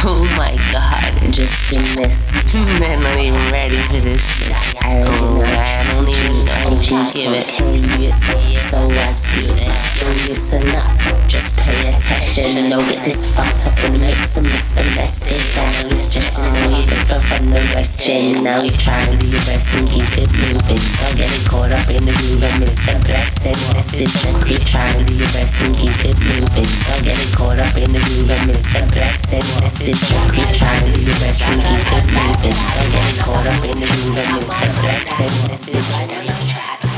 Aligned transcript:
Oh 0.06 0.24
my 0.34 0.56
god. 0.72 1.30
Just 1.30 1.70
in 1.74 1.82
this. 1.94 2.30
They're 2.52 2.98
not 2.98 3.18
even 3.18 3.52
ready 3.52 3.76
for 3.76 4.00
this 4.00 4.24
shit. 4.26 4.82
I 4.82 5.04
Oh. 5.04 5.44
I 5.44 5.84
don't 5.92 6.08
even 6.08 6.44
know 6.46 6.52
who 6.72 6.82
to 6.82 7.12
give 7.12 7.32
it. 7.36 7.46
You. 7.60 8.56
So 8.56 8.78
I 8.88 9.06
see 9.08 9.44
it. 9.44 9.68
Don't 10.00 10.16
listen 10.26 10.64
up. 10.72 11.28
Just 11.28 11.56
pay 11.58 11.76
attention. 11.92 12.58
And 12.58 12.70
don't 12.70 12.88
get 12.88 13.04
this 13.04 13.30
fucked 13.34 13.66
up 13.66 13.76
and 13.84 14.00
make 14.00 14.16
some 14.24 14.44
Mr. 14.46 14.82
Message. 14.96 15.58
I 15.58 15.82
know 15.82 15.88
you're 15.88 15.96
stressing 15.96 16.56
and 16.56 16.76
you 16.80 16.84
can 16.88 17.04
feel 17.06 17.20
from 17.20 17.50
the 17.50 17.60
resting. 17.74 18.42
Now 18.42 18.62
you're 18.62 18.80
trying 18.80 19.18
to 19.18 19.26
your 19.26 19.38
best 19.44 19.74
and 19.74 19.88
keep 19.88 20.10
it 20.16 20.32
moving. 20.32 20.80
Don't 20.80 21.16
get 21.16 21.28
it 21.28 21.44
caught 21.46 21.72
up 21.72 21.88
in 21.90 22.04
the 22.08 22.14
groove 22.16 22.42
and 22.42 22.58
miss 22.58 22.88
a 22.88 22.98
blessing. 23.04 23.58
This 23.76 23.92
is 23.94 24.10
the 24.24 24.32
creep 24.40 24.64
trying 24.64 25.06
to 25.06 25.12
your 25.12 25.30
best 25.36 25.60
and 25.62 25.76
keep 25.76 25.94
it 26.08 26.18
moving. 26.18 26.66
Don't 26.88 27.04
get 27.04 27.14
it 27.20 27.30
caught 27.36 27.58
up 27.60 27.76
in 27.76 27.92
the 27.92 28.00
groove 28.00 28.30
and 28.30 28.46
miss 28.48 28.64
a 28.74 28.82
blessing. 28.90 29.44
This 29.62 29.78
is 29.90 30.00
the 30.00 30.14
creep 30.30 30.46
trying 30.54 30.86
to 30.86 30.92
do 30.92 31.02
your 31.02 31.18
best 31.18 31.42
and 31.42 31.60
keep 31.66 31.90
it 31.90 32.06
moving. 32.14 32.54
Don't 32.70 32.90
get 32.94 33.18
caught 33.18 33.46
up 33.46 33.64
in 33.64 33.74
the 33.74 33.86
groove 33.90 34.18
and 34.18 34.30
miss 34.38 34.50
a 34.50 34.66
blessing. 34.78 35.34
This 35.50 35.68
is 35.68 35.98
the 35.98 36.06
creep. 36.14 36.30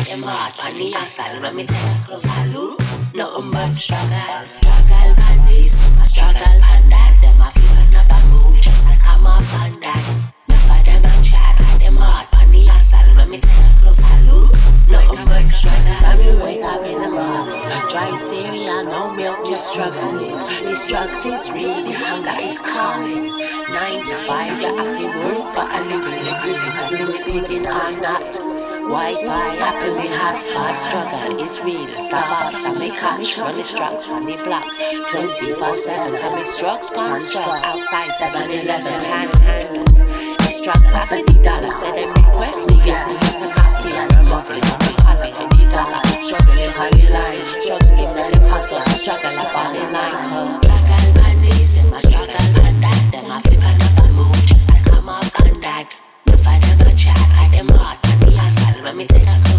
Them 0.03 0.23
hard 0.29 0.53
on 0.61 0.79
the 0.79 0.91
hustle, 0.93 1.41
let 1.41 1.55
me 1.55 1.65
take 1.65 1.79
a 1.79 2.05
closer 2.05 2.45
look. 2.53 2.81
Nothing 3.15 3.51
but 3.51 3.73
struggle, 3.73 4.45
struggle 4.45 5.15
on 5.17 5.49
this, 5.49 5.73
struggle 6.05 6.43
on 6.43 6.83
that. 6.93 7.19
Them 7.23 7.41
a 7.41 7.62
dry 17.93 18.15
cereal, 18.15 18.85
no 18.85 19.11
milk, 19.11 19.45
just 19.45 19.69
struggling. 19.69 20.33
These 20.65 20.87
drugs 20.87 21.27
is 21.27 21.53
real, 21.53 21.77
the 21.85 21.93
hunger 21.93 22.41
is 22.41 22.59
calling. 22.59 23.29
Nine 23.69 24.03
to 24.09 24.17
five, 24.25 24.49
you 24.49 24.73
have 24.81 24.97
to 24.97 25.07
work 25.21 25.45
for 25.53 25.69
a 25.69 25.81
living. 25.85 26.25
Is 26.25 26.93
really 26.93 27.19
picking 27.21 27.67
or 27.67 27.93
not. 28.01 28.33
Wi-Fi, 28.89 29.49
I 29.61 29.71
feel 29.77 29.95
the 29.95 30.09
hotspot 30.09 30.73
struggle 30.73 31.39
is 31.39 31.61
real. 31.61 31.93
Starbucks, 31.93 32.65
I 32.65 32.73
make 32.79 32.97
catch 32.97 33.35
from 33.35 33.53
the 33.53 33.75
drugs 33.77 34.09
on 34.09 34.25
the 34.25 34.37
block. 34.41 34.65
24 35.13 35.75
7, 35.75 36.19
coming 36.19 36.45
drugs, 36.59 36.89
pan 36.89 37.19
struck 37.19 37.61
outside 37.63 38.11
7 38.11 38.43
Eleven, 38.43 38.93
hand 39.05 39.35
handle. 39.45 39.85
The 39.85 40.49
struggle, 40.49 40.89
I 40.97 41.05
feel 41.05 41.25
the 41.27 41.43
dollar. 41.45 41.71
Say 41.71 41.93
them 41.93 42.09
request 42.15 42.71
me, 42.71 42.77
get 42.85 43.05
to 43.05 43.13
get 43.21 43.43
a 43.43 43.53
coffee 43.53 43.93
or 43.93 44.09
a 44.19 44.23
muffin. 44.25 44.57
A 44.57 45.52
dollar. 45.73 46.05
Struggling 46.21 46.73
on 46.77 46.91
the 46.93 47.09
line, 47.11 47.47
the. 47.47 48.85
Struggle, 48.93 49.33
in 49.75 49.93
line. 49.93 50.13
Come, 50.13 50.61
struggle 50.61 51.25
on 51.25 51.37
this, 51.43 51.79
and 51.81 51.91
my 51.91 51.99
struggle 51.99 52.37
on 52.63 52.81
that. 52.85 53.01
Them 53.13 53.31
flip 53.41 53.65
another 53.65 54.13
move 54.13 54.47
just 54.47 54.69
to 54.71 54.79
come 54.85 55.09
up 55.09 55.25
on 55.41 55.61
that. 55.61 56.01
If 56.27 56.47
I 56.47 56.59
them 56.61 56.95
chat, 56.95 57.19
I 57.41 57.49
them 57.49 57.69
hard 57.73 57.99
on 58.05 58.17
the 58.21 58.31
hustle. 58.37 58.85
Let 58.85 58.97
me 58.97 59.07
take 59.07 59.27
a 59.27 59.52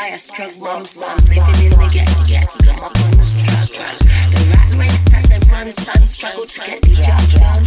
by 0.00 0.06
a 0.06 0.18
strong 0.18 0.52
mom, 0.60 0.84
son, 0.84 1.16
living 1.28 1.60
in 1.64 1.72
the 1.76 1.88
ghetto, 1.92 2.24
ghetto, 2.24 2.72
up 2.72 2.92
on 3.04 3.10
the 3.12 3.24
struggle. 3.24 3.84
The 4.30 4.40
rat 4.50 4.74
race 4.76 5.04
that 5.10 5.24
they 5.28 5.40
run, 5.52 5.70
son, 5.72 6.06
struggle 6.06 6.46
to 6.46 6.60
get 6.64 6.80
the 6.82 6.90
job 6.94 7.20
done. 7.36 7.64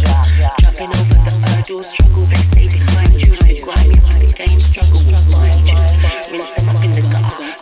Jumping 0.60 0.90
over 0.90 1.18
the 1.22 1.34
hurdle, 1.46 1.82
struggle, 1.82 2.24
they 2.26 2.42
say 2.42 2.66
they 2.66 2.78
find 2.78 3.14
you. 3.22 3.34
They 3.38 3.60
grimy 3.60 3.98
on 4.10 4.18
the 4.18 4.32
game, 4.34 4.58
struggle 4.58 4.96
struggle, 4.96 5.32
find 5.38 5.62
you. 5.68 5.78
Rinse 6.32 6.54
them 6.54 6.68
up 6.68 6.82
in 6.82 6.92
the 6.92 7.02
gutter, 7.06 7.53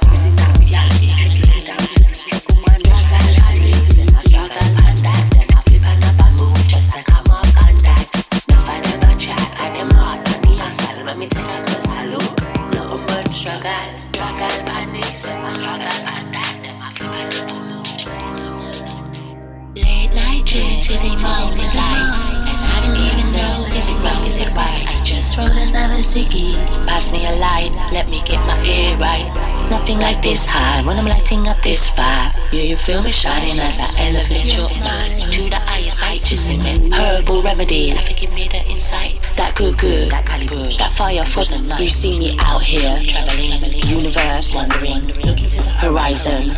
just 25.33 25.49
rolled 25.49 25.69
another 25.69 26.03
ciggy. 26.03 26.55
Pass 26.87 27.11
me 27.11 27.27
a 27.27 27.33
light, 27.37 27.71
let 27.93 28.09
me 28.09 28.23
get 28.25 28.39
my 28.47 28.61
ear 28.65 28.97
right. 28.97 29.27
Nothing 29.71 29.99
like 29.99 30.23
this 30.23 30.45
high 30.45 30.85
when 30.87 30.99
I'm 30.99 31.07
lighting 31.07 31.47
up 31.49 31.61
this 31.63 31.91
vibe. 31.91 32.35
Yeah, 32.53 32.63
you 32.63 32.77
feel 32.77 33.03
me 33.03 33.11
shining 33.11 33.59
as 33.59 33.79
I 33.79 33.89
elevate 33.99 34.55
your 34.55 34.69
mind 34.69 35.33
to 35.33 35.49
the 35.49 35.57
highest 35.57 36.01
heights. 36.01 36.31
You 36.31 36.37
see 36.37 36.57
me, 36.59 36.91
herbal 36.91 37.43
remedy. 37.43 37.93
I 37.93 38.03
forgive 38.03 38.33
me 38.33 38.49
the 38.49 38.65
insight. 38.69 39.19
That 39.37 39.55
good, 39.55 39.79
good, 39.79 40.11
that 40.11 40.27
calibre, 40.27 40.71
that 40.79 40.93
fire 40.93 41.25
for 41.25 41.45
the 41.45 41.59
night. 41.59 41.81
You 41.81 41.89
see 41.89 42.19
me 42.19 42.37
out 42.41 42.63
here, 42.63 42.93
traveling, 43.09 43.63
universe, 43.89 44.55
wandering, 44.55 45.07
looking 45.25 45.49
to 45.49 45.63
the 45.63 45.71
horizon, 45.71 46.51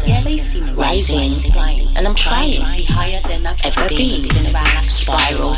rising, 0.74 1.36
and 1.96 2.08
I'm 2.08 2.14
trying 2.14 2.64
to 2.64 2.72
be 2.74 2.84
higher 2.84 3.20
than 3.28 3.46
I've 3.46 3.60
ever 3.64 3.88
been. 3.88 4.20
Spiral, 4.82 5.54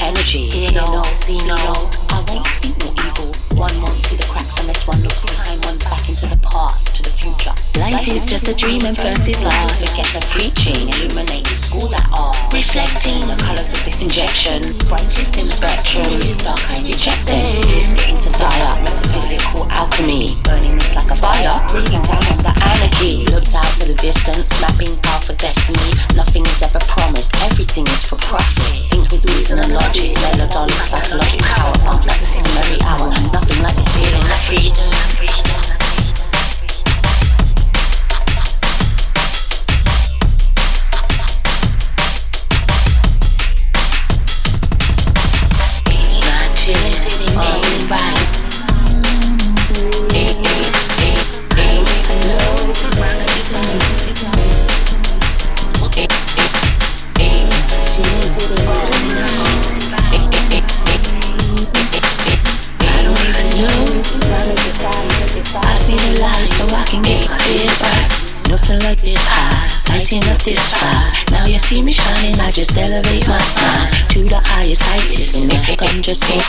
energy, 0.00 0.68
no, 0.74 1.02
see 1.04 1.46
no. 1.48 1.99
Won't 2.32 2.46
speak 2.46 2.78
no 2.78 2.92
evil. 2.92 3.49
One 3.60 3.76
won't 3.84 4.00
see 4.00 4.16
the 4.16 4.24
cracks 4.24 4.56
unless 4.64 4.88
one 4.88 4.96
looks 5.04 5.20
behind 5.28 5.60
one's 5.68 5.84
back 5.84 6.08
into 6.08 6.24
the 6.24 6.40
past, 6.40 6.96
to 6.96 7.04
the 7.04 7.12
future. 7.12 7.52
Life 7.76 8.08
is 8.08 8.24
just 8.24 8.48
a 8.48 8.56
dream 8.56 8.80
and 8.88 8.96
first 8.96 9.28
is 9.28 9.44
last. 9.44 9.84
Forget 9.84 10.08
the 10.16 10.24
preaching, 10.32 10.88
illuminate 10.88 11.44
school 11.52 11.84
that 11.92 12.08
are 12.08 12.32
reflecting 12.56 13.20
the 13.28 13.36
colors 13.36 13.76
of 13.76 13.84
this 13.84 14.00
injection. 14.00 14.64
Brightest 14.88 15.36
in 15.36 15.44
spectrum, 15.44 16.08
it's 16.24 16.40
dark 16.40 16.56
I 16.72 16.80
reject 16.88 17.28
it. 17.28 17.68
It's 17.76 18.00
getting 18.00 18.16
to 18.24 18.32
dire, 18.32 18.80
metaphysical 18.80 19.68
alchemy. 19.76 20.40
Burning 20.40 20.80
this 20.80 20.96
like 20.96 21.12
a 21.12 21.16
fire, 21.20 21.52
breathing 21.68 22.00
down 22.08 22.24
on 22.32 22.40
the 22.40 22.56
anarchy. 22.64 23.28
Looked 23.28 23.52
out 23.52 23.68
to 23.76 23.84
the 23.84 23.96
distance, 24.00 24.56
mapping 24.64 24.96
path 25.04 25.28
for 25.28 25.36
destiny. 25.36 25.92
Nothing 26.16 26.48
is 26.48 26.64
ever 26.64 26.80
promised, 26.88 27.36
everything 27.44 27.84
is 27.92 28.08
for 28.08 28.16
profit. 28.24 28.88
Think 28.88 29.12
with 29.12 29.20
reason 29.36 29.60
and 29.60 29.76
logic, 29.76 30.16
melodic, 30.32 30.72
psychological 30.80 31.44
power, 31.44 31.76
pump 31.84 32.08
like 32.08 32.16
the 32.16 32.24
system 32.24 32.56
every 32.56 32.80
hour. 32.88 33.12
Nothing 33.36 33.49
this 33.58 33.96
feeling 33.96 34.22
of 34.22 34.40
freedom. 34.46 35.09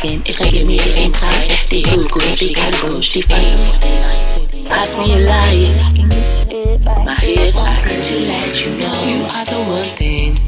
skin. 0.01 0.21
It's 0.25 0.39
taking 0.39 0.67
me 0.67 0.77
the 0.77 1.03
inside, 1.03 1.49
the 1.69 1.77
ego, 1.77 2.01
the 2.01 2.53
cockroach, 2.53 3.13
the 3.13 3.21
fight. 3.21 4.65
Pass 4.65 4.97
me 4.97 5.13
a 5.13 5.19
light. 5.29 5.77
My 7.05 7.13
head, 7.13 7.55
I 7.55 7.73
heard 7.73 8.09
let 8.09 8.65
you 8.65 8.71
know 8.77 8.97
you 9.05 9.21
are 9.29 9.45
the 9.45 9.59
one 9.69 9.91
thing. 9.99 10.39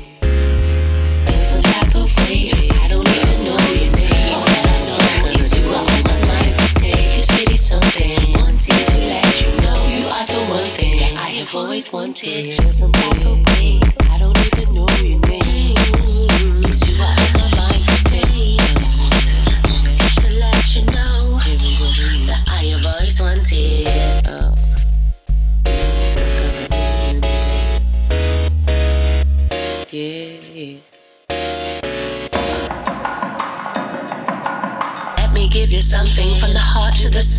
It's 1.28 1.52
a 1.52 1.62
type 1.62 1.96
of 1.96 2.10
way 2.18 2.52
I 2.82 2.88
don't 2.88 3.08
even 3.08 3.38
know 3.46 3.60
your 3.78 3.92
name. 3.94 4.34
All 4.34 4.48
I 4.48 4.78
know 4.88 5.30
is 5.38 5.54
you 5.54 5.66
are 5.70 5.86
on 5.94 6.04
my 6.10 6.18
mind 6.28 6.56
today. 6.56 7.16
It's 7.16 7.30
really 7.38 7.58
something. 7.58 8.34
Wanted 8.34 8.88
to 8.90 8.98
let 8.98 9.34
you 9.42 9.52
know 9.62 9.78
you 9.98 10.06
are 10.18 10.26
the 10.34 10.42
one 10.50 10.66
thing 10.78 11.00
I 11.18 11.30
have 11.40 11.54
always 11.56 11.92
wanted. 11.94 12.74
Some 12.74 12.92
type 12.92 13.26
of 13.26 13.38
way 13.54 13.80
I 14.10 14.18
don't 14.18 14.38
even 14.48 14.74
know 14.74 14.90
your 15.04 15.20
name. 15.30 16.64
It's 16.66 16.88
you 16.88 17.04
are. 17.04 17.33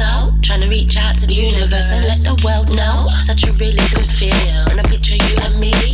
out. 0.01 0.33
Trying 0.43 0.63
to 0.63 0.69
reach 0.69 0.97
out 0.97 1.19
to 1.19 1.27
the 1.27 1.35
universe 1.35 1.91
and 1.93 2.05
let 2.05 2.19
the 2.25 2.35
world 2.45 2.75
know. 2.75 3.09
Such 3.19 3.45
a 3.45 3.53
really 3.53 3.85
good 3.95 4.11
feel. 4.11 4.65
When 4.67 4.79
I 4.79 4.83
picture 4.83 5.15
you 5.15 5.37
and 5.43 5.59
me. 5.61 5.94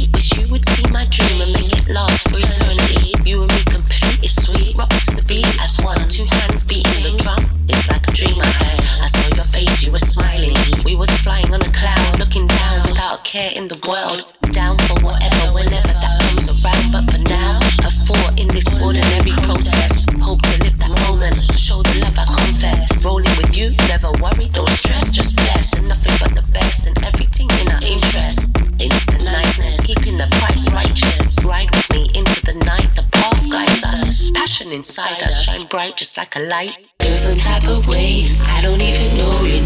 inside 34.81 35.23
us 35.23 35.43
shine 35.45 35.67
bright 35.67 35.95
just 35.95 36.17
like 36.17 36.35
a 36.37 36.41
light. 36.41 36.75
There's 37.01 37.21
some 37.21 37.35
type 37.35 37.69
of 37.69 37.87
way, 37.87 38.25
I 38.41 38.63
don't 38.63 38.81
even 38.81 39.15
know 39.19 39.31
you. 39.43 39.60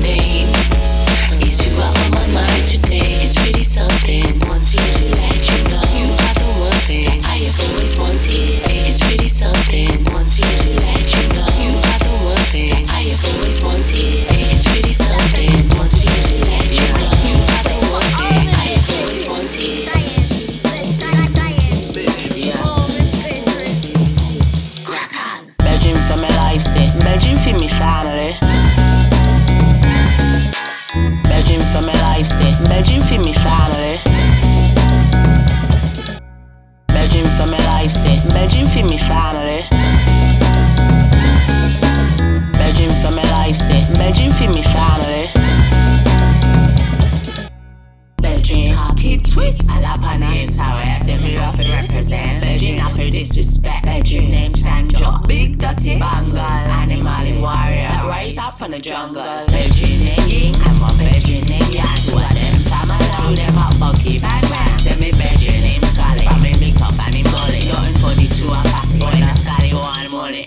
chin. 48.54 48.74
Copy 48.74 49.18
twist. 49.18 49.70
I 49.70 49.80
lap 49.82 50.02
on 50.02 50.20
name. 50.20 50.50
Semi 50.50 51.36
off 51.38 51.58
represent. 51.58 52.44
Virgin 52.44 52.80
off 52.80 52.96
disrespect. 52.96 53.84
Bedroom 53.84 54.30
name 54.30 54.50
Sanjo. 54.50 55.26
Big 55.26 55.58
dirty 55.58 55.98
bangle. 55.98 56.38
Animal 56.38 57.40
warrior. 57.40 57.88
That 57.88 58.06
rise 58.06 58.38
up 58.38 58.52
from 58.52 58.70
the 58.70 58.80
jungle. 58.80 59.22
Virgin 59.48 60.04
name 60.04 60.54
I'm 60.64 60.82
a 60.82 60.90
virgin 60.98 61.44
name. 61.46 61.62
I 61.82 61.96
two 62.04 62.14
of 62.14 62.34
them 62.34 62.56
family. 62.70 63.10
do 63.18 63.34
them 63.34 63.54
hot 63.54 63.78
bucky 63.78 64.18
bad 64.18 64.42
man. 64.50 64.76
Semi 64.76 65.10
virgin 65.12 65.60
name 65.60 65.82
Scully. 65.82 66.24
From 66.24 66.42
him 66.42 66.58
big 66.58 66.76
tough 66.76 66.98
and 67.00 67.14
him 67.14 67.26
gully. 67.30 67.66
Nothing 67.68 67.96
for 67.98 68.14
the 68.14 68.28
two 68.34 68.48
of 68.48 68.66
us. 68.78 68.98
Boy, 68.98 69.10
the 69.10 69.32
Scully 69.32 69.72
one 69.74 70.10
money. 70.10 70.46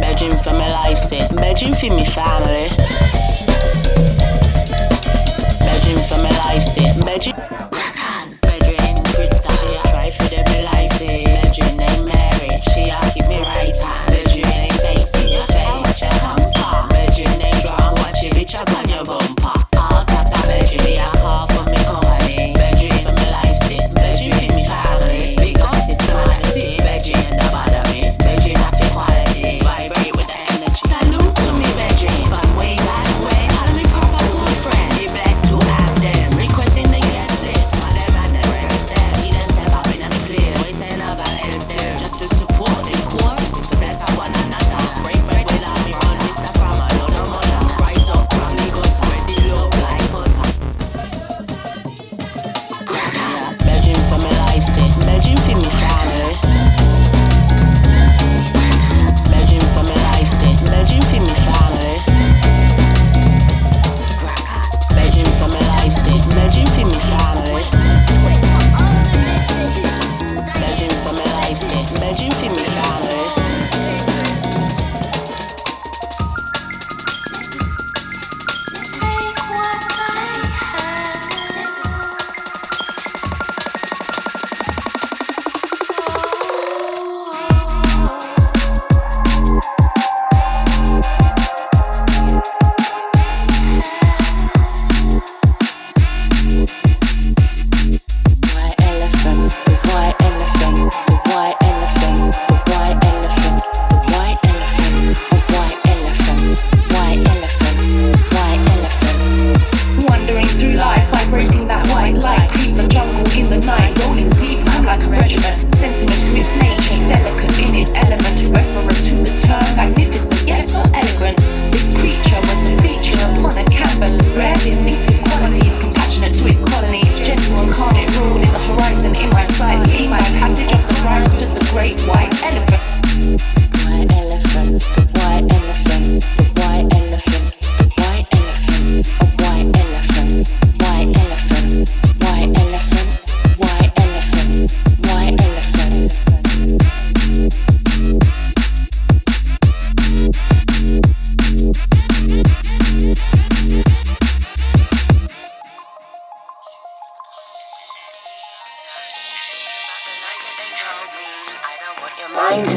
Bedroom 0.00 0.30
for 0.42 0.52
my 0.52 0.70
life, 0.70 0.98
say. 0.98 1.26
Bedroom 1.36 1.72
for 1.72 1.90
my 1.90 2.04
family. 2.04 3.29
life 6.54 6.62
set. 6.62 7.04
Bedroom, 7.04 7.36
rock 7.72 7.98
on. 8.12 8.34
Bedroom, 8.42 9.04
crystal, 9.04 9.74
try 9.90 10.10
for 10.10 10.28
the 10.28 10.62
life. 10.64 10.79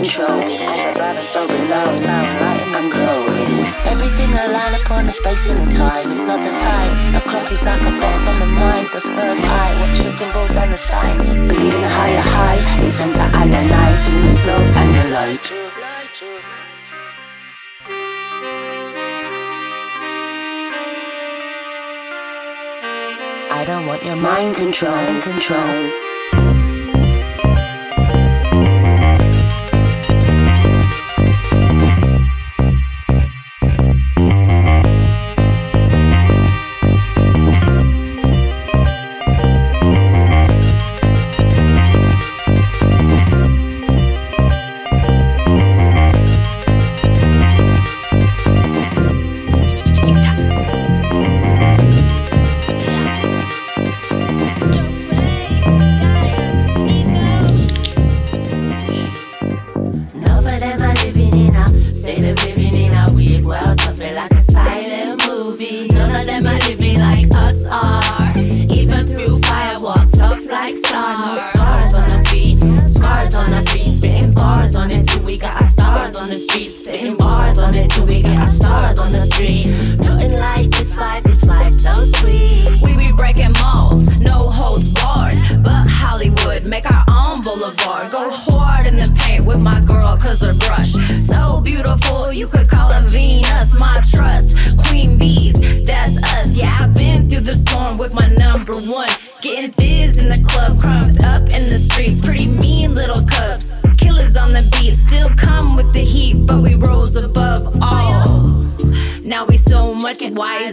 Control. 0.03 0.41
As 0.67 0.83
above 0.91 1.17
and 1.17 1.27
so 1.27 1.48
below, 1.48 1.95
sound 1.95 2.27
light 2.41 2.60
and 2.65 2.75
I'm 2.75 2.89
glowing. 2.89 3.63
Everything 3.88 4.31
aligned 4.36 4.75
upon 4.81 5.05
the 5.05 5.13
space 5.13 5.48
and 5.48 5.65
the 5.65 5.74
time. 5.74 6.12
It's 6.12 6.24
not 6.24 6.43
the 6.43 6.51
time. 6.60 6.91
The 7.13 7.22
clock 7.22 7.50
is 7.51 7.63
like 7.63 7.81
a 7.81 7.91
box 8.01 8.27
on 8.27 8.39
the 8.39 8.45
mind. 8.45 8.89
The 8.91 9.00
third 9.00 9.39
eye, 9.62 9.74
watch 9.79 10.00
the 10.03 10.10
symbols 10.10 10.55
and 10.57 10.74
the 10.74 10.77
signs. 10.77 11.22
Believe 11.24 11.75
in 11.75 11.81
the 11.81 11.93
higher 12.00 12.25
high. 12.36 12.60
Listen 12.81 13.13
to 13.13 13.24
I 13.24 13.45
and 13.45 13.72
I, 13.72 13.95
feeling 14.03 14.29
the 14.29 14.48
love 14.48 14.69
and 14.81 14.91
the 14.91 15.05
light. 15.19 15.48
I 23.60 23.65
don't 23.65 23.88
want 23.88 24.03
your 24.03 24.17
mind 24.17 24.55
control, 24.55 25.22
control. 25.22 26.12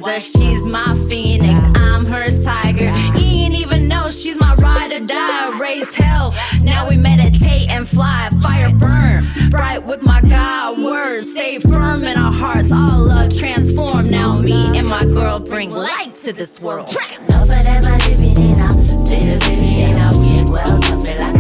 Wiser. 0.01 0.39
She's 0.39 0.67
my 0.67 0.97
phoenix, 1.09 1.59
I'm 1.77 2.05
her 2.07 2.31
tiger. 2.43 2.91
He 3.19 3.45
ain't 3.45 3.55
even 3.55 3.89
know 3.89 4.11
she's 4.11 4.39
my 4.39 4.55
ride 4.57 4.93
or 4.93 5.05
die. 5.05 5.59
Raise 5.59 5.93
hell. 5.95 6.35
Now 6.63 6.89
we 6.89 6.97
meditate 6.97 7.71
and 7.71 7.89
fly. 7.89 8.31
Fire 8.43 8.71
burn 8.75 9.27
bright 9.51 9.85
with 9.85 10.03
my 10.03 10.21
God 10.23 10.79
words. 10.83 11.31
Stay 11.31 11.59
firm 11.59 12.05
in 12.05 12.17
our 12.17 12.33
hearts. 12.33 12.73
All 12.73 13.01
love 13.01 13.37
transform. 13.37 14.09
Now 14.11 14.39
me 14.39 14.77
and 14.79 14.87
my 14.87 15.05
girl 15.05 15.39
bring 15.41 15.71
light 15.71 16.15
to 16.25 16.33
this 16.33 16.61
world. 16.61 16.89
Enough 17.29 17.43
of 17.43 17.49
them 17.49 17.85
are 17.85 17.99
living 18.09 18.37
in 18.37 18.59
a 18.61 19.07
state 19.07 19.35
of 19.35 19.49
living 19.49 19.79
in 19.79 19.99
a 19.99 20.11
weird 20.19 20.49
world, 20.49 20.85
something 20.85 21.19
like 21.19 21.40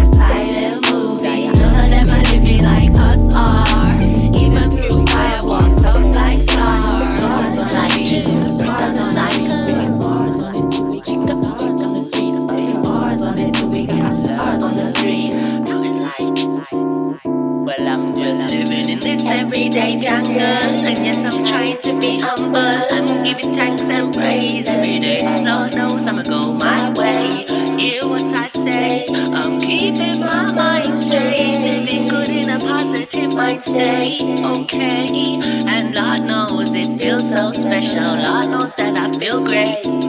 jungle. 20.10 20.86
And 20.90 20.98
yes, 21.06 21.22
I'm 21.24 21.44
trying 21.44 21.80
to 21.82 21.98
be 22.00 22.18
humble. 22.18 22.78
I'm 22.96 23.22
giving 23.22 23.52
thanks 23.54 23.88
and 23.88 24.12
praise 24.12 24.66
every 24.66 24.98
day. 24.98 25.22
Lord 25.44 25.74
knows 25.76 26.06
I'ma 26.08 26.22
go 26.22 26.52
my 26.52 26.92
way. 26.98 27.46
Hear 27.80 28.02
what 28.08 28.32
I 28.34 28.48
say. 28.48 29.06
I'm 29.10 29.60
keeping 29.60 30.20
my 30.20 30.52
mind 30.52 30.98
straight. 30.98 31.58
Living 31.70 32.08
good 32.08 32.28
in 32.28 32.50
a 32.50 32.58
positive 32.58 33.32
mind 33.34 33.62
state. 33.62 34.40
Okay. 34.56 35.40
And 35.72 35.94
Lord 35.96 36.22
knows 36.30 36.74
it 36.74 36.90
feels 37.00 37.28
so 37.30 37.50
special. 37.50 38.10
Lord 38.26 38.48
knows 38.50 38.74
that 38.76 38.98
I 38.98 39.06
feel 39.18 39.44
great. 39.44 39.99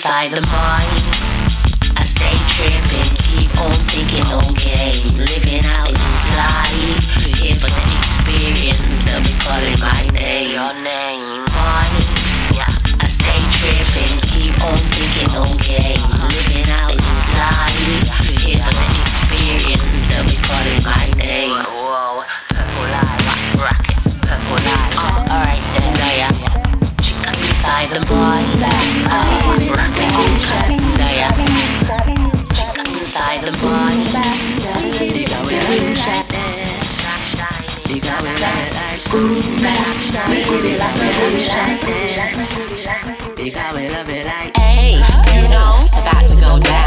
Inside 0.00 0.32
the 0.32 0.40
mind, 0.48 0.96
I 2.00 2.08
stay 2.08 2.32
tripping, 2.48 3.04
keep 3.20 3.52
on 3.60 3.68
thinking, 3.92 4.24
okay, 4.48 4.96
living 5.12 5.60
out 5.76 5.92
this 5.92 6.26
life. 6.40 7.36
Here 7.36 7.52
for 7.60 7.68
the 7.68 7.84
experience, 8.00 9.04
they'll 9.04 9.20
be 9.20 9.36
calling 9.44 9.76
my 9.76 10.00
name, 10.16 10.56
your 10.56 10.72
name, 10.80 11.44
mine. 11.52 12.00
Yeah, 12.56 12.72
I 12.96 13.12
stay 13.12 13.44
tripping, 13.52 14.16
keep 14.24 14.56
on 14.64 14.80
thinking, 14.88 15.36
okay, 15.36 15.92
living 16.32 16.64
out 16.80 16.96
life. 16.96 18.08
Here 18.40 18.56
for 18.56 18.72
the 18.72 18.88
experience, 19.04 20.00
they'll 20.08 20.24
be 20.24 20.40
calling 20.40 20.80
my 20.80 21.04
name. 21.20 21.49
The 27.80 27.98
mind, 28.10 28.62
uh, 29.10 29.70
rock 29.72 29.94
the 33.40 33.52
like 33.52 34.12
that. 34.12 34.50
Hey, 44.56 44.92
you 45.34 45.42
know 45.48 45.78
it's 45.80 46.00
about 46.00 46.28
to 46.28 46.36
go 46.38 46.58
down. 46.58 46.79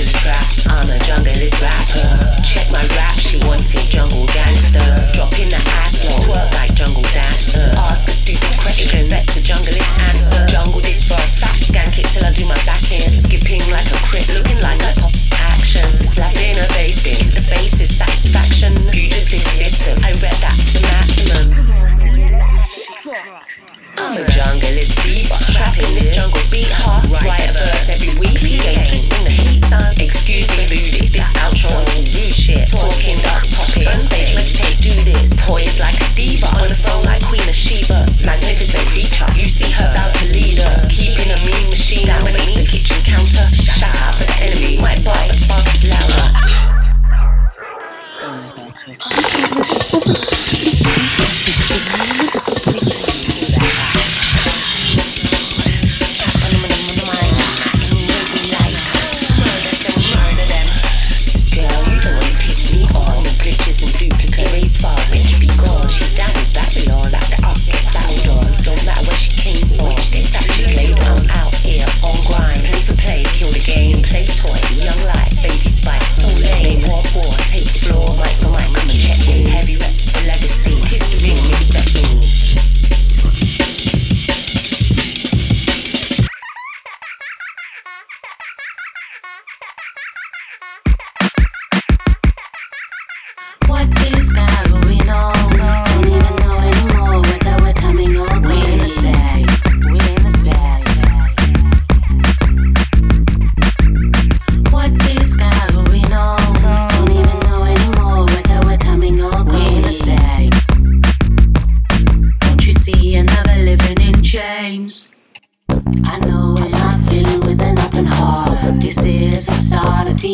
Junglist 0.00 0.14
trap. 0.22 0.46
I'm 0.66 0.88
a 0.90 0.98
junglist 0.98 1.60
rapper. 1.60 2.42
Check 2.42 2.70
my 2.70 2.82
rap 2.96 3.12
She 3.12 3.38
sheet. 3.38 3.44
Wanted 3.44 3.90
jungle 3.90 4.26
gangster. 4.26 4.99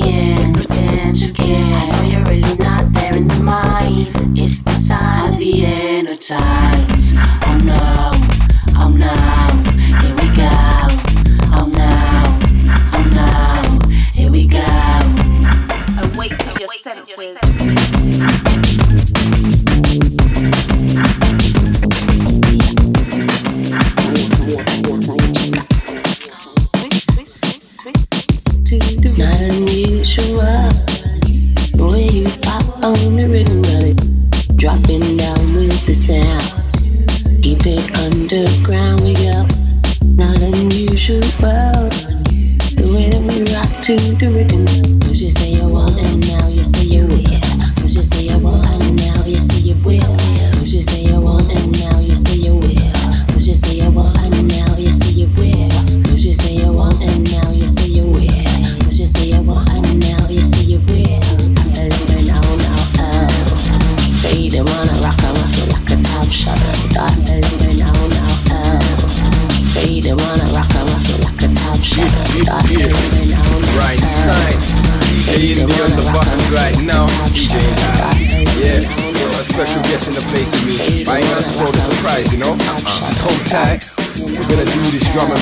End. 0.03 0.36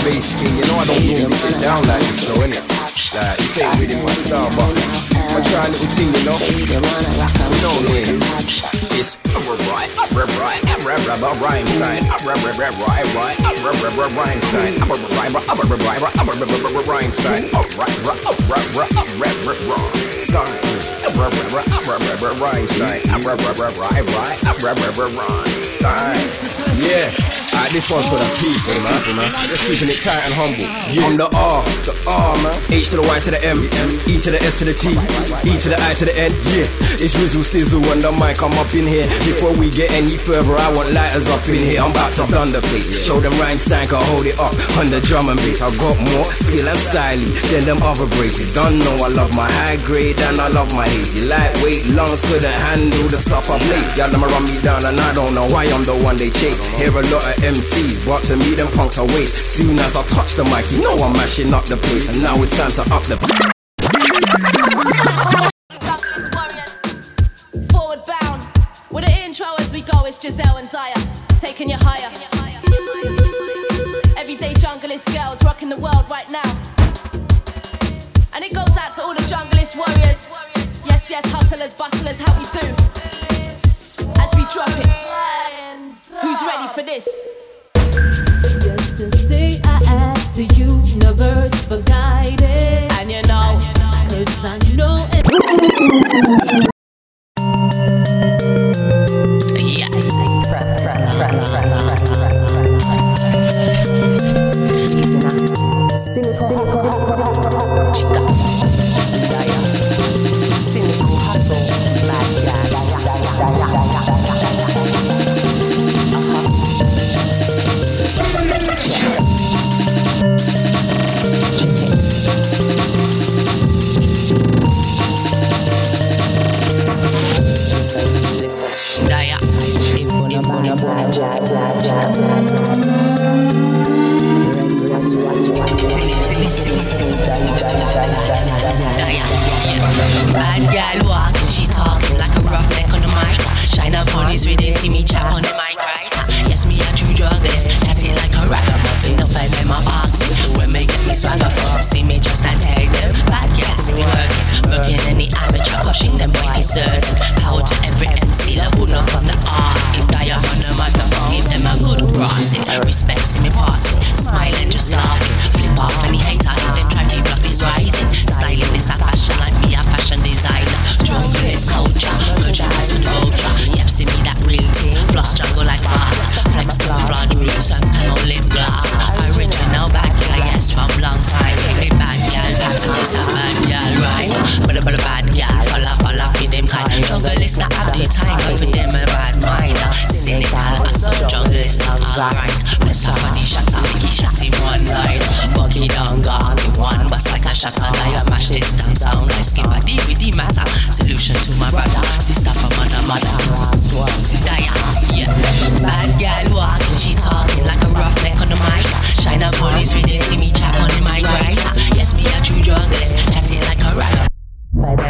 Bass. 0.04 0.36
You 0.36 0.62
know 0.68 0.76
I 0.76 0.84
don't 0.84 1.00
normally 1.00 1.40
get 1.40 1.60
down 1.64 1.80
like 1.88 2.04
this, 2.04 2.28
though, 2.28 2.44
innit? 2.44 2.60
Like, 3.16 3.38
this 3.38 3.58
ain't 3.58 3.72
really 3.80 3.96
my 4.04 4.12
style, 4.12 4.50
but 4.52 4.76
I 5.32 5.40
try 5.48 5.66
a 5.66 5.72
little 5.72 5.88
thing, 5.96 6.12
you 6.12 6.22
know. 6.28 6.36
You 6.36 6.76
know 7.64 7.72
what 7.72 7.88
it 7.90 8.12
is. 8.12 8.20
It's 9.00 9.16
right, 9.34 9.90
a 10.04 10.36
right, 10.38 10.60
I'm 10.68 10.84
a 10.84 10.92
right, 10.94 11.40
rhyme 11.40 11.66
sign, 11.80 12.04
rhyme 16.86 17.12
sign, 17.12 17.44
right, 17.54 17.72
right, 17.74 18.12
yeah, 26.76 27.43
uh, 27.54 27.68
this 27.70 27.86
one's 27.90 28.08
for 28.10 28.18
the 28.18 28.28
people, 28.42 28.76
man. 28.82 29.30
Just 29.48 29.64
keeping 29.70 29.88
it 29.88 30.00
tight 30.02 30.22
and 30.26 30.34
humble. 30.34 30.66
On 31.06 31.14
the 31.16 31.28
R, 31.30 31.62
the 31.86 31.94
R, 32.06 32.34
man. 32.42 32.54
H 32.70 32.90
to 32.90 32.98
the 32.98 33.06
Y 33.06 33.18
to 33.22 33.30
the 33.30 33.40
M, 33.44 33.58
E 34.10 34.18
to 34.20 34.30
the 34.34 34.40
S 34.42 34.58
to 34.58 34.64
the 34.64 34.74
T, 34.74 34.92
E 35.46 35.52
to 35.62 35.68
the 35.70 35.78
I 35.86 35.94
to 35.94 36.04
the 36.04 36.14
N. 36.16 36.32
Yeah, 36.54 36.66
it's 36.98 37.14
Rizzle 37.14 37.44
Sizzle 37.44 37.84
on 37.94 38.00
the 38.00 38.10
mic. 38.10 38.42
I'm 38.42 38.54
up 38.58 38.72
in 38.74 38.86
here. 38.86 39.06
Before 39.24 39.54
we 39.54 39.70
get 39.70 39.90
any 39.94 40.16
further, 40.16 40.54
I 40.58 40.72
want 40.74 40.90
lighters 40.92 41.28
up 41.30 41.46
in 41.48 41.62
here. 41.62 41.80
I'm 41.80 41.90
about 41.90 42.12
to 42.18 42.24
the 42.26 42.60
place. 42.70 42.90
Show 43.06 43.20
them 43.20 43.32
Rhinestone 43.38 43.86
can 43.86 44.02
hold 44.10 44.26
it 44.26 44.38
up 44.38 44.54
on 44.78 44.90
the 44.90 45.00
drum 45.04 45.28
and 45.28 45.38
bass. 45.40 45.62
I 45.62 45.70
got 45.76 45.96
more 46.14 46.28
skill 46.34 46.66
and 46.66 46.78
styling 46.78 47.30
than 47.50 47.64
them 47.64 47.82
other. 47.82 48.06
You 48.24 48.46
don't 48.54 48.78
know 48.78 49.04
I 49.04 49.08
love 49.08 49.36
my 49.36 49.50
high 49.50 49.76
grade 49.84 50.18
and 50.20 50.40
I 50.40 50.48
love 50.48 50.72
my 50.74 50.88
hazy. 50.88 51.28
Lightweight 51.28 51.86
lungs 51.92 52.20
couldn't 52.24 52.48
handle 52.48 53.08
the 53.08 53.18
stuff 53.18 53.50
I 53.50 53.58
play. 53.58 53.82
Y'all 54.00 54.08
them 54.08 54.24
run 54.24 54.44
me 54.44 54.56
down 54.62 54.84
and 54.84 54.98
I 54.98 55.12
don't 55.12 55.34
know 55.34 55.46
why 55.52 55.66
I'm 55.68 55.84
the 55.84 55.92
one 56.00 56.16
they 56.16 56.30
chase. 56.30 56.56
Hear 56.80 56.90
a 56.90 57.02
lot 57.12 57.26
of 57.26 57.43
MCs, 57.44 58.06
but 58.06 58.24
to 58.24 58.36
me 58.36 58.54
them 58.54 58.68
punks 58.68 58.98
are 58.98 59.06
waste. 59.08 59.34
Soon 59.34 59.78
as 59.78 59.94
I 59.94 60.02
touch 60.04 60.34
the 60.34 60.44
mic, 60.44 60.64
you 60.72 60.80
know 60.80 60.96
I'm 60.96 61.12
mashing 61.12 61.52
up 61.52 61.64
the 61.64 61.76
place, 61.76 62.08
and 62.08 62.22
now 62.22 62.42
it's 62.42 62.56
time 62.56 62.70
to 62.70 62.80
up 62.94 63.02
the. 63.04 63.16
Forward 67.70 68.00
bound, 68.06 68.48
with 68.90 69.04
an 69.04 69.16
intro 69.20 69.46
as 69.58 69.74
we 69.74 69.82
go, 69.82 70.06
it's 70.06 70.18
Giselle 70.18 70.56
and 70.56 70.70
Dyer, 70.70 70.94
taking 71.38 71.68
you 71.68 71.76
higher. 71.80 72.10
Everyday 74.16 74.54
junglist 74.54 75.12
girls 75.14 75.44
rocking 75.44 75.68
the 75.68 75.76
world 75.76 76.08
right 76.08 76.30
now. 76.30 76.50
And 78.34 78.42
it 78.42 78.54
goes 78.54 78.74
out 78.78 78.94
to 78.94 79.02
all 79.02 79.12
the 79.12 79.26
junglist 79.28 79.76
warriors. 79.76 80.30
Yes, 80.86 81.10
yes, 81.10 81.30
hustlers, 81.30 81.74
bustlers, 81.74 82.18
how 82.18 82.32
we 82.38 82.46
do. 82.58 82.66
As 84.16 84.34
we 84.34 84.46
drop 84.50 84.70
it. 84.80 85.63
Who's 86.10 86.42
ready 86.42 86.68
for 86.74 86.82
this? 86.82 87.26
Yesterday 88.64 89.60
I 89.64 89.80
asked 89.86 90.36
the 90.36 90.44
universe 90.54 91.66
for 91.66 91.80
guidance. 91.80 92.98
And 92.98 93.10
you 93.10 93.22
know, 93.22 93.58
cause 94.10 94.44
I 94.44 94.58
know. 96.60 96.70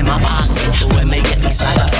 my 0.04 0.22
eyes. 0.22 0.48
The 0.80 0.94
way 0.94 1.04
may 1.04 1.22
get 1.22 1.42
me 1.42 1.50
slide 1.50 1.93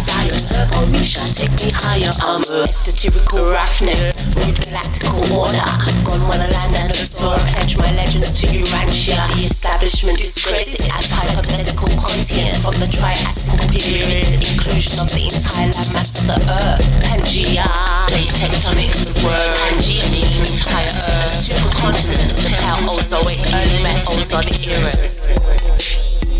desire. 0.00 0.38
Serve 0.38 0.70
Orisha, 0.80 1.20
take 1.36 1.52
me 1.60 1.70
higher. 1.76 2.10
I'm 2.24 2.40
a 2.40 2.72
satirical 2.72 3.44
roughneck, 3.52 4.16
rude 4.32 4.56
galactical 4.64 5.28
order. 5.28 5.60
Gone 6.08 6.24
when 6.24 6.40
I 6.40 6.48
land 6.48 6.74
and 6.76 6.88
restore. 6.88 7.36
Pledge 7.52 7.76
my 7.76 7.92
legends 7.92 8.32
to 8.40 8.46
Urantia. 8.48 9.20
The 9.36 9.44
establishment 9.44 10.16
disgrace 10.16 10.80
it 10.80 10.88
as 10.96 11.10
hypothetical 11.12 11.88
content 12.00 12.56
from 12.64 12.80
the 12.80 12.88
Triassic 12.88 13.60
period. 13.68 14.40
Inclusion 14.40 15.04
of 15.04 15.12
the 15.12 15.28
entire 15.28 15.68
landmass 15.68 16.16
of 16.20 16.26
the 16.32 16.38
earth. 16.48 16.80
Pangea, 17.04 17.68
plate 18.08 18.32
tectonics, 18.40 19.04
the 19.04 19.20
word. 19.20 19.52
Pangea 19.60 20.08
means 20.08 20.40
entire 20.40 20.96
earth. 21.12 21.44
Supercontinent, 21.44 22.40
the 22.40 22.48
Paleozoic, 22.56 23.44
early 23.52 23.82
Mesozoic 23.84 24.66
eras. 24.66 25.89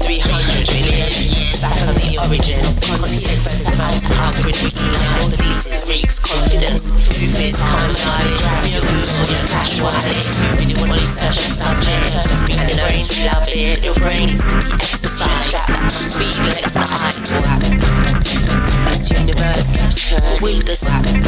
300 0.00 0.66
billion 0.66 1.12
years 1.12 1.60
back 1.60 1.76
from 1.76 1.92
the 1.92 2.16
origin 2.24 2.56
of 2.64 2.74
positive 2.80 3.42
and 3.44 3.60
about 3.74 4.00
average 4.32 4.72
Now 4.72 5.28
the 5.28 5.36
thesis 5.36 5.84
breaks 5.84 6.16
confidence 6.18 6.88
Truth 6.88 7.60
common 7.60 7.92
knowledge 8.00 8.40
Grab 8.40 8.64
your 8.64 8.80
conclusion, 8.80 9.36
your 9.36 9.46
cash, 9.52 9.80
wallet. 9.84 10.24
do 10.56 10.64
You 10.64 10.76
want 10.80 10.96
to 10.96 11.00
research 11.04 11.36
a 11.36 11.48
subject 11.52 12.16
Being 12.48 12.64
the 12.64 12.76
brain's 12.80 13.12
to 13.12 13.28
love 13.28 13.44
it 13.44 13.84
Your 13.84 13.94
brain 14.00 14.32
needs 14.32 14.40
to 14.40 14.56
be 14.56 14.72
exercised 14.72 15.68
That 15.68 15.84
must 15.84 16.16
be 16.16 16.32
the 16.32 16.54
eyes 16.80 17.20
This 18.88 19.12
universe 19.12 19.68
keeps 19.68 19.96
turning 20.08 20.40
with 20.40 20.64
the 20.64 20.76
happen? 20.88 21.20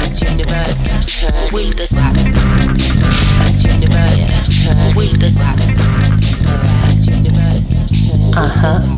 This 0.00 0.22
universe 0.24 0.80
keeps 0.80 1.20
turning 1.20 1.52
with 1.52 1.76
the 1.76 1.86
happen? 2.00 2.32
This 3.44 3.60
universe 3.64 4.24
keeps 4.24 4.64
turning 4.64 4.96
with 4.96 5.20
the 5.20 5.28
happen? 5.36 5.78
huh? 8.68 8.97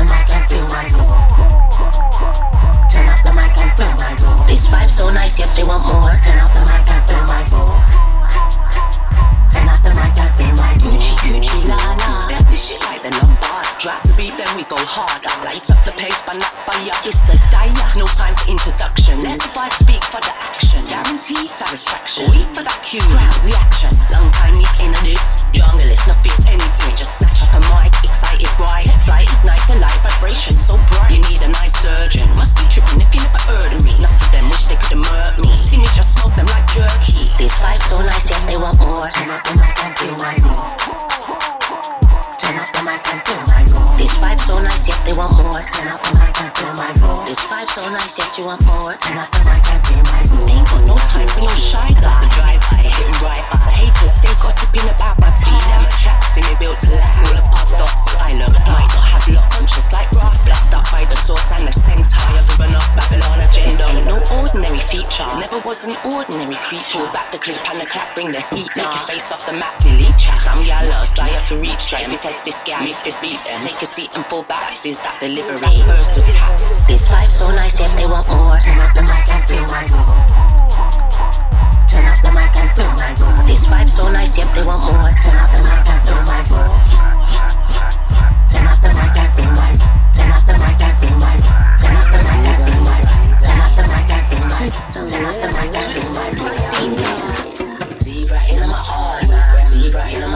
The 0.00 0.06
mic 0.06 0.34
and 0.34 0.48
feel 0.48 0.66
my 0.68 0.84
room. 0.96 1.12
Turn 2.88 3.08
up 3.08 3.22
the 3.22 3.32
mic 3.32 3.56
and 3.58 3.72
feel 3.76 3.92
my 4.00 4.10
room. 4.16 4.46
This 4.48 4.66
vibe 4.66 4.90
so 4.90 5.10
nice, 5.10 5.38
yes, 5.38 5.56
they 5.56 5.64
want 5.64 5.84
more. 5.84 6.16
Turn 6.22 6.38
up 6.38 6.52
the 6.54 6.60
mic 6.60 6.89
shit 12.70 12.82
like 12.86 13.02
the 13.02 13.10
Lombard. 13.18 13.66
Drop 13.82 13.98
the 14.06 14.14
beat, 14.14 14.34
then 14.38 14.46
we 14.54 14.62
go 14.70 14.78
harder. 14.78 15.34
Light 15.42 15.66
up 15.74 15.82
the 15.82 15.90
pace, 15.98 16.22
but 16.22 16.38
not 16.38 16.54
by 16.62 16.78
fire. 16.78 16.94
It's 17.02 17.26
the 17.26 17.34
dire. 17.50 17.74
No 17.98 18.06
time 18.06 18.38
for 18.38 18.46
introduction. 18.46 19.26
Let 19.26 19.42
the 19.42 19.50
vibe 19.50 19.74
speak 19.74 20.02
for 20.06 20.22
the 20.22 20.30
action. 20.38 20.78
Guaranteed 20.86 21.50
satisfaction. 21.50 22.30
Wait 22.30 22.46
for 22.54 22.62
that 22.62 22.78
cue. 22.86 23.02
Crowd 23.10 23.34
reaction. 23.42 23.90
Long 24.14 24.30
time 24.30 24.54
me 24.54 24.66
in 24.78 24.94
this. 25.02 25.42
It's 25.50 26.06
not 26.06 26.16
feel 26.22 26.38
anything. 26.46 26.94
Just 26.94 27.18
snatch 27.18 27.42
up 27.42 27.58
a 27.58 27.60
mic, 27.74 27.90
excited 28.06 28.46
bright. 28.54 28.86
Take 28.86 29.02
flight, 29.02 29.26
ignite 29.26 29.64
the 29.66 29.76
light 29.82 29.98
vibration 30.06 30.54
so 30.54 30.78
bright. 30.94 31.10
You 31.10 31.20
need 31.26 31.42
a 31.42 31.50
nice 31.50 31.74
surgeon. 31.74 32.30
Must 32.38 32.54
be 32.54 32.64
tripping 32.70 33.02
if 33.02 33.10
you 33.10 33.20
never 33.26 33.42
heard 33.50 33.74
of 33.74 33.82
me. 33.82 33.98
Enough 33.98 34.14
of 34.14 34.30
them 34.30 34.46
wish 34.46 34.70
they 34.70 34.78
could 34.78 34.94
have 34.94 35.04
murked 35.10 35.42
me. 35.42 35.50
See 35.50 35.80
me 35.82 35.88
just 35.90 36.14
smoke 36.14 36.38
them 36.38 36.46
like 36.54 36.70
jerky. 36.70 37.18
These 37.34 37.56
vibe 37.58 37.82
so 37.82 37.98
nice, 37.98 38.30
yet 38.30 38.42
they 38.46 38.56
want 38.56 38.78
more. 38.78 39.10
Turn 39.10 39.34
up. 39.34 39.42
Turn 39.42 39.58
up 39.58 39.74
and 39.82 39.92
feel 39.98 40.14
my 40.22 40.38
room. 40.38 41.99
This 42.60 44.16
vibe 44.20 44.40
so 44.40 44.58
nice, 44.60 44.88
yet 44.88 45.00
they 45.08 45.16
want 45.16 45.32
more. 45.40 45.60
Turn 45.64 45.88
up 45.88 46.00
the 46.04 46.12
mic 46.20 46.36
and 46.44 46.52
feel 46.52 46.72
my 46.76 46.92
room. 47.00 47.24
This 47.24 47.40
vibe 47.48 47.68
so 47.68 47.88
nice, 47.88 48.20
yes 48.20 48.36
you 48.36 48.44
want 48.44 48.60
more. 48.68 48.92
Turn 49.00 49.16
up 49.16 49.28
the 49.32 49.40
mic 49.48 49.64
and 49.64 49.80
feel 49.88 50.04
my 50.12 50.20
room. 50.28 50.60
Ain't 50.60 50.68
got 50.68 50.84
no 50.84 50.96
time 51.08 51.28
for 51.28 51.40
no 51.40 51.52
shy 51.56 51.88
guy. 51.96 52.20
Drive 52.36 52.60
by, 52.68 52.84
hitting 52.84 53.16
right 53.24 53.44
by. 53.48 53.60
Haters 53.80 54.12
stay 54.12 54.32
gossiping 54.36 54.88
about 54.92 55.16
my 55.20 55.32
see 55.32 55.56
them 55.56 55.84
chat. 56.04 56.20
See 56.28 56.44
me 56.44 56.52
built 56.60 56.76
to 56.84 56.92
last. 56.92 57.16
All 57.32 57.48
puffed 57.48 57.80
up 57.80 57.96
silent. 57.96 58.52
Might 58.68 58.92
not 58.92 59.08
have 59.08 59.24
locks, 59.32 59.56
I'm 59.56 59.64
just 59.64 59.92
like. 59.96 60.12
Blessed 60.12 60.72
up 60.76 60.84
by 60.92 61.04
the 61.08 61.16
source 61.16 61.48
and 61.56 61.64
the 61.64 61.72
centire. 61.72 62.44
Given 62.44 62.76
up 62.76 62.88
Babylon 62.92 63.40
agenda. 63.40 63.88
Ain't 63.88 64.04
no 64.04 64.20
ordinary 64.36 64.80
feature. 64.84 65.28
Never 65.40 65.64
was 65.64 65.88
an 65.88 65.96
ordinary 66.04 66.56
creature. 66.60 67.08
Back 67.12 67.32
the 67.32 67.40
clip 67.40 67.60
and 67.72 67.80
the 67.80 67.88
clap, 67.88 68.12
bring 68.12 68.32
the 68.32 68.44
heat. 68.52 68.68
Take 68.76 68.84
your 68.84 69.04
face 69.08 69.32
off 69.32 69.48
the 69.48 69.56
map, 69.56 69.80
delete 69.80 70.16
chat. 70.20 70.36
Some 70.36 70.60
fly 70.60 71.32
up 71.36 71.42
for 71.42 71.56
reach. 71.56 71.88
Try 71.88 72.06
me 72.08 72.16
test 72.16 72.44
this 72.50 72.62
guy, 72.62 72.82
me 72.82 72.92
fit 73.06 73.14
beat 73.22 73.38
them. 73.46 73.60
Take 73.62 73.80
a 73.80 73.86
seat 73.86 74.10
and 74.16 74.26
fall 74.26 74.42
back. 74.42 74.74
Is 74.84 74.98
that 75.06 75.22
delivery? 75.22 75.86
First 75.86 76.18
attack. 76.18 76.58
This 76.90 77.06
vibe 77.06 77.30
so 77.30 77.46
nice, 77.54 77.78
yet 77.78 77.94
they 77.94 78.10
want 78.10 78.26
more. 78.26 78.58
Turn 78.58 78.82
up 78.82 78.90
the 78.90 79.06
mic 79.06 79.30
and 79.30 79.46
feel 79.46 79.62
my 79.70 79.86
room. 79.86 80.18
Turn 81.86 82.10
up 82.10 82.18
the 82.18 82.30
mic 82.34 82.50
and 82.58 82.70
feel 82.74 82.90
my 82.98 83.14
room. 83.14 83.46
This 83.46 83.70
vibe 83.70 83.86
so 83.86 84.10
nice, 84.10 84.34
yet 84.34 84.50
they 84.50 84.66
want 84.66 84.82
more. 84.82 85.14
Turn 85.22 85.38
up 85.38 85.46
the 85.54 85.62
mic 85.62 85.86
and 85.94 86.02
feel 86.02 86.22
my 86.26 86.42
room. 86.50 86.74
Turn 88.50 88.66
up 88.66 88.82
the 88.82 88.90
mic 88.98 89.14
and 89.14 89.30
feel 89.38 89.52
my 89.54 89.70
Turn 90.10 90.34
up 90.34 90.42
the 90.42 90.58
mic 90.58 90.82
and 90.82 90.98
feel 90.98 91.14
my 91.22 91.38
Turn 91.78 91.94
up 91.94 92.10
the 92.10 92.18
mic 92.18 92.50
and 92.50 92.66
feel 92.66 92.82
my 92.82 92.98
Turn 93.38 93.62
up 93.62 93.78
the 93.78 93.86
mic 93.86 94.10
and 94.10 94.26
feel 94.26 94.42
my 94.50 94.66
Turn 95.06 95.22
up 95.22 95.38
the 95.38 95.46
mic 95.54 95.70
and 95.78 95.86
feel 95.94 96.10
my 96.18 96.34
Zebra 98.02 98.40
in 98.50 98.58
my 98.66 98.74
heart, 98.74 99.22
zebra 99.62 100.02
in 100.10 100.22
my 100.22 100.29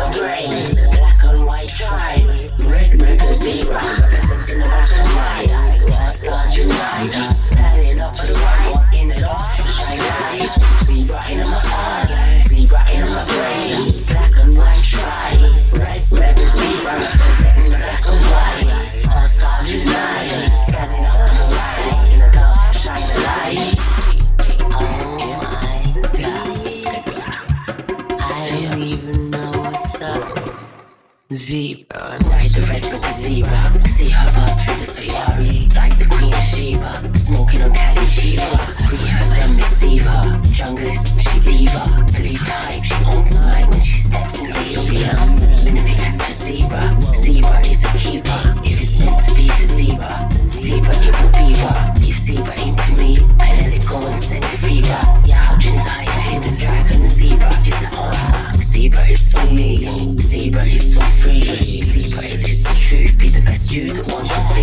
Dune 63.75 63.91
100. 63.91 64.54